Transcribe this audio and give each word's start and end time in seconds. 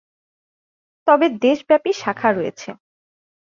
তবে 1.07 1.25
দেশব্যাপী 1.41 1.91
শাখা 1.93 2.29
রয়েছে। 2.31 2.69